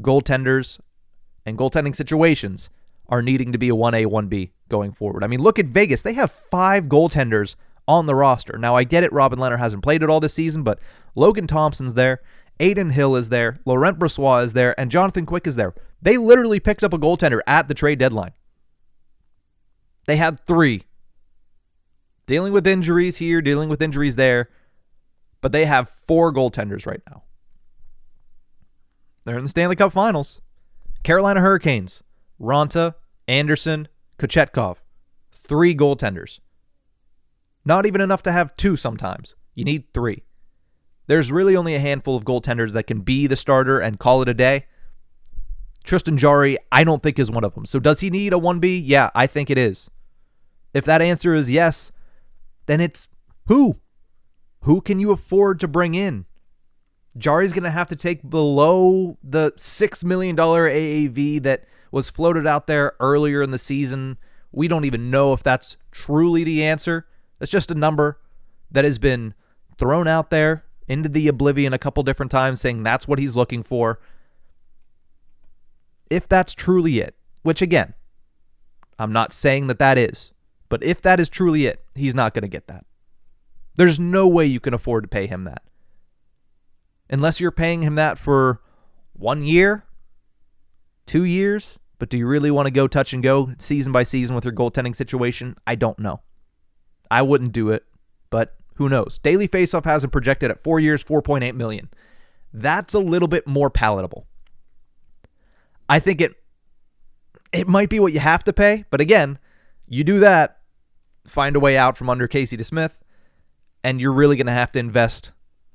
goaltenders 0.00 0.78
and 1.44 1.58
goaltending 1.58 1.94
situations 1.94 2.70
are 3.08 3.20
needing 3.20 3.50
to 3.50 3.58
be 3.58 3.68
a 3.68 3.74
1A, 3.74 4.06
1B 4.06 4.50
going 4.68 4.92
forward. 4.92 5.24
I 5.24 5.26
mean, 5.26 5.42
look 5.42 5.58
at 5.58 5.66
Vegas. 5.66 6.02
They 6.02 6.14
have 6.14 6.30
five 6.30 6.84
goaltenders 6.84 7.56
on 7.88 8.06
the 8.06 8.14
roster. 8.14 8.56
Now, 8.56 8.76
I 8.76 8.84
get 8.84 9.02
it. 9.02 9.12
Robin 9.12 9.40
Lehner 9.40 9.58
hasn't 9.58 9.82
played 9.82 10.04
it 10.04 10.08
all 10.08 10.20
this 10.20 10.34
season, 10.34 10.62
but 10.62 10.78
Logan 11.16 11.48
Thompson's 11.48 11.94
there. 11.94 12.22
Adin 12.60 12.90
Hill 12.90 13.16
is 13.16 13.28
there. 13.28 13.58
Laurent 13.66 13.98
Brossoit 13.98 14.44
is 14.44 14.52
there. 14.52 14.78
And 14.78 14.88
Jonathan 14.88 15.26
Quick 15.26 15.48
is 15.48 15.56
there. 15.56 15.74
They 16.00 16.16
literally 16.16 16.60
picked 16.60 16.84
up 16.84 16.92
a 16.92 16.98
goaltender 16.98 17.40
at 17.46 17.66
the 17.66 17.74
trade 17.74 17.98
deadline. 17.98 18.32
They 20.06 20.16
had 20.16 20.38
three. 20.46 20.84
Dealing 22.26 22.52
with 22.52 22.68
injuries 22.68 23.16
here, 23.16 23.42
dealing 23.42 23.68
with 23.68 23.82
injuries 23.82 24.14
there. 24.14 24.48
But 25.40 25.50
they 25.50 25.64
have 25.64 25.90
four 26.06 26.32
goaltenders 26.32 26.86
right 26.86 27.02
now. 27.10 27.24
They're 29.24 29.38
in 29.38 29.44
the 29.44 29.48
Stanley 29.48 29.76
Cup 29.76 29.92
Finals. 29.92 30.40
Carolina 31.02 31.40
Hurricanes, 31.40 32.02
Raanta, 32.40 32.94
Andersen, 33.26 33.88
Kochetkov. 34.18 34.76
Three 35.32 35.74
goaltenders. 35.74 36.38
Not 37.64 37.86
even 37.86 38.00
enough 38.00 38.22
to 38.24 38.32
have 38.32 38.56
two 38.56 38.76
sometimes. 38.76 39.34
You 39.54 39.64
need 39.64 39.92
three. 39.92 40.24
There's 41.06 41.32
really 41.32 41.56
only 41.56 41.74
a 41.74 41.80
handful 41.80 42.16
of 42.16 42.24
goaltenders 42.24 42.72
that 42.72 42.86
can 42.86 43.00
be 43.00 43.26
the 43.26 43.36
starter 43.36 43.78
and 43.78 43.98
call 43.98 44.22
it 44.22 44.28
a 44.28 44.34
day. 44.34 44.66
Tristan 45.84 46.16
Jarry, 46.16 46.56
I 46.70 46.84
don't 46.84 47.02
think 47.02 47.18
is 47.18 47.30
one 47.30 47.44
of 47.44 47.54
them. 47.54 47.66
So 47.66 47.80
does 47.80 48.00
he 48.00 48.10
need 48.10 48.32
a 48.32 48.36
1B? 48.36 48.82
Yeah, 48.84 49.10
I 49.14 49.26
think 49.26 49.50
it 49.50 49.58
is. 49.58 49.90
If 50.72 50.84
that 50.84 51.02
answer 51.02 51.34
is 51.34 51.50
yes, 51.50 51.90
then 52.66 52.80
it's 52.80 53.08
who? 53.46 53.80
Who 54.62 54.80
can 54.80 55.00
you 55.00 55.10
afford 55.10 55.58
to 55.60 55.68
bring 55.68 55.94
in? 55.94 56.24
Jarry's 57.16 57.52
going 57.52 57.64
to 57.64 57.70
have 57.70 57.88
to 57.88 57.96
take 57.96 58.28
below 58.28 59.18
the 59.22 59.52
$6 59.52 60.04
million 60.04 60.36
AAV 60.36 61.42
that 61.42 61.64
was 61.90 62.08
floated 62.08 62.46
out 62.46 62.66
there 62.66 62.94
earlier 63.00 63.42
in 63.42 63.50
the 63.50 63.58
season. 63.58 64.16
We 64.50 64.66
don't 64.68 64.84
even 64.84 65.10
know 65.10 65.32
if 65.32 65.42
that's 65.42 65.76
truly 65.90 66.42
the 66.42 66.64
answer. 66.64 67.06
That's 67.38 67.50
just 67.50 67.70
a 67.70 67.74
number 67.74 68.18
that 68.70 68.84
has 68.84 68.98
been 68.98 69.34
thrown 69.76 70.08
out 70.08 70.30
there 70.30 70.64
into 70.88 71.08
the 71.08 71.28
oblivion 71.28 71.72
a 71.72 71.78
couple 71.78 72.02
different 72.02 72.32
times, 72.32 72.60
saying 72.60 72.82
that's 72.82 73.06
what 73.06 73.18
he's 73.18 73.36
looking 73.36 73.62
for. 73.62 74.00
If 76.08 76.28
that's 76.28 76.54
truly 76.54 77.00
it, 77.00 77.14
which 77.42 77.60
again, 77.60 77.94
I'm 78.98 79.12
not 79.12 79.32
saying 79.32 79.66
that 79.66 79.78
that 79.78 79.98
is, 79.98 80.32
but 80.68 80.82
if 80.82 81.02
that 81.02 81.20
is 81.20 81.28
truly 81.28 81.66
it, 81.66 81.84
he's 81.94 82.14
not 82.14 82.32
going 82.32 82.42
to 82.42 82.48
get 82.48 82.68
that. 82.68 82.84
There's 83.76 83.98
no 83.98 84.28
way 84.28 84.46
you 84.46 84.60
can 84.60 84.74
afford 84.74 85.04
to 85.04 85.08
pay 85.08 85.26
him 85.26 85.44
that 85.44 85.62
unless 87.12 87.40
you're 87.40 87.50
paying 87.50 87.82
him 87.82 87.94
that 87.94 88.18
for 88.18 88.60
one 89.12 89.44
year, 89.44 89.84
two 91.06 91.24
years. 91.24 91.78
But 91.98 92.08
do 92.08 92.18
you 92.18 92.26
really 92.26 92.50
want 92.50 92.66
to 92.66 92.72
go 92.72 92.88
touch 92.88 93.12
and 93.12 93.22
go 93.22 93.54
season 93.58 93.92
by 93.92 94.02
season 94.02 94.34
with 94.34 94.44
your 94.44 94.54
goaltending 94.54 94.96
situation? 94.96 95.56
I 95.66 95.76
don't 95.76 96.00
know. 96.00 96.22
I 97.10 97.22
wouldn't 97.22 97.52
do 97.52 97.70
it, 97.70 97.84
but 98.30 98.56
who 98.76 98.88
knows? 98.88 99.18
Daily 99.18 99.46
Faceoff 99.46 99.84
has 99.84 100.02
him 100.02 100.10
projected 100.10 100.50
at 100.50 100.64
four 100.64 100.80
years, 100.80 101.04
4.8 101.04 101.54
million. 101.54 101.90
That's 102.52 102.94
a 102.94 102.98
little 102.98 103.28
bit 103.28 103.46
more 103.46 103.70
palatable. 103.70 104.26
I 105.88 106.00
think 106.00 106.20
it 106.20 106.34
it 107.52 107.68
might 107.68 107.90
be 107.90 108.00
what 108.00 108.14
you 108.14 108.20
have 108.20 108.42
to 108.44 108.52
pay, 108.52 108.86
but 108.88 109.00
again, 109.00 109.38
you 109.86 110.04
do 110.04 110.18
that, 110.20 110.58
find 111.26 111.54
a 111.54 111.60
way 111.60 111.76
out 111.76 111.98
from 111.98 112.08
under 112.08 112.26
Casey 112.26 112.56
DeSmith, 112.56 112.98
and 113.84 114.00
you're 114.00 114.12
really 114.12 114.36
going 114.36 114.46
to 114.46 114.52
have 114.52 114.72
to 114.72 114.78
invest 114.78 115.32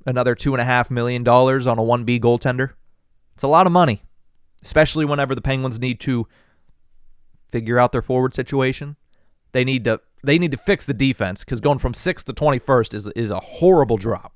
another 0.08 0.36
$2.5 0.36 0.90
million 0.90 1.28
on 1.28 1.78
a 1.78 1.84
1B 1.84 2.20
goaltender. 2.22 2.72
It's 3.36 3.44
a 3.44 3.48
lot 3.48 3.68
of 3.68 3.74
money, 3.74 4.02
especially 4.64 5.06
whenever 5.06 5.36
the 5.36 5.42
Penguins 5.42 5.80
need 5.80 6.00
to 6.00 6.28
figure 7.50 7.78
out 7.78 7.92
their 7.92 8.02
forward 8.02 8.34
situation. 8.34 8.96
They 9.52 9.64
need 9.64 9.84
to 9.84 10.02
they 10.24 10.40
need 10.40 10.52
to 10.52 10.58
fix 10.58 10.86
the 10.86 10.96
defense 10.96 11.44
because 11.44 11.62
going 11.62 11.78
from 11.78 11.94
sixth 11.94 12.26
to 12.26 12.34
21st 12.34 12.94
is, 12.96 13.08
is 13.16 13.30
a 13.30 13.40
horrible 13.40 13.98
drop. 13.98 14.34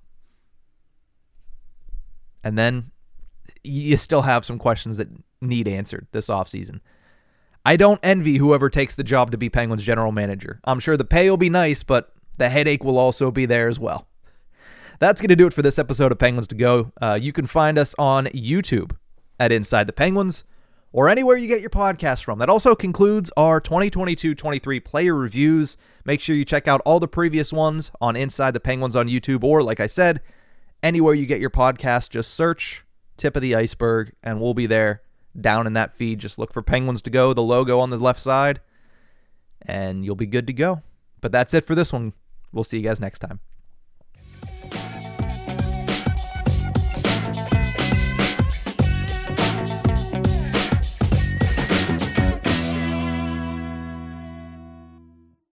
And 2.44 2.58
then 2.58 2.92
you 3.64 3.98
still 3.98 4.22
have 4.22 4.46
some 4.46 4.60
questions 4.60 4.98
that 4.98 5.10
need 5.42 5.68
answered 5.68 6.08
this 6.12 6.28
offseason. 6.28 6.82
I 7.66 7.76
don't 7.76 8.00
envy 8.04 8.38
whoever 8.38 8.70
takes 8.70 8.96
the 8.96 9.04
job 9.04 9.32
to 9.32 9.38
be 9.38 9.50
Penguins 9.50 9.84
general 9.84 10.12
manager. 10.12 10.60
I'm 10.64 10.80
sure 10.80 10.98
the 10.98 11.04
pay 11.04 11.30
will 11.30 11.38
be 11.38 11.50
nice, 11.50 11.84
but 11.84 12.14
the 12.38 12.50
headache 12.50 12.84
will 12.84 12.98
also 12.98 13.32
be 13.32 13.46
there 13.46 13.68
as 13.68 13.80
well. 13.80 14.08
That's 15.02 15.20
going 15.20 15.30
to 15.30 15.36
do 15.36 15.48
it 15.48 15.54
for 15.54 15.64
this 15.64 15.80
episode 15.80 16.12
of 16.12 16.20
Penguins 16.20 16.46
to 16.50 16.56
Go. 16.56 16.92
Uh, 17.02 17.18
you 17.20 17.34
can 17.34 17.48
find 17.48 17.80
us 17.80 17.96
on 17.98 18.28
YouTube 18.28 18.96
at 19.40 19.52
Inside 19.52 19.88
the 19.88 19.94
Penguins 19.94 20.44
or 20.92 21.10
anywhere 21.10 21.36
you 21.38 21.48
get 21.48 21.60
your 21.60 21.72
podcast 21.72 22.24
from. 22.24 22.38
That 22.38 22.50
also 22.50 22.76
concludes 22.76 23.32
our 23.36 23.60
2022 23.60 24.36
23 24.36 24.80
player 24.80 25.16
reviews. 25.16 25.76
Make 26.06 26.22
sure 26.22 26.36
you 26.36 26.46
check 26.46 26.68
out 26.68 26.82
all 26.86 27.00
the 27.00 27.08
previous 27.08 27.52
ones 27.52 27.90
on 28.00 28.16
Inside 28.16 28.54
the 28.54 28.60
Penguins 28.60 28.96
on 28.96 29.08
YouTube, 29.08 29.44
or 29.44 29.64
like 29.64 29.80
I 29.80 29.88
said, 29.88 30.22
anywhere 30.84 31.16
you 31.16 31.26
get 31.26 31.42
your 31.42 31.50
podcast, 31.50 32.12
just 32.12 32.36
search 32.36 32.86
Tip 33.18 33.36
of 33.36 33.42
the 33.42 33.56
Iceberg, 33.56 34.14
and 34.22 34.40
we'll 34.40 34.54
be 34.54 34.68
there 34.68 35.02
down 35.40 35.66
in 35.66 35.74
that 35.74 35.96
feed. 35.96 36.20
Just 36.20 36.38
look 36.38 36.54
for 36.54 36.62
Penguins 36.62 37.02
to 37.02 37.10
Go, 37.10 37.34
the 37.34 37.42
logo 37.42 37.80
on 37.80 37.90
the 37.90 37.98
left 37.98 38.20
side, 38.20 38.62
and 39.64 40.06
you'll 40.06 40.16
be 40.16 40.28
good 40.28 40.46
to 40.46 40.54
go. 40.54 40.84
But 41.22 41.32
that's 41.32 41.56
it 41.56 41.66
for 41.66 41.74
this 41.74 41.92
one. 41.92 42.14
We'll 42.54 42.64
see 42.64 42.78
you 42.78 42.84
guys 42.84 43.02
next 43.02 43.18
time. 43.18 43.40